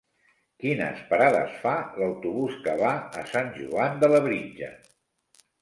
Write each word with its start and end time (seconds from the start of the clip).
Quines 0.61 1.01
parades 1.11 1.59
fa 1.65 1.73
l'autobús 2.03 2.57
que 2.65 2.75
va 2.81 2.97
a 3.23 3.27
Sant 3.35 3.55
Joan 3.61 4.03
de 4.05 4.11
Labritja? 4.15 4.73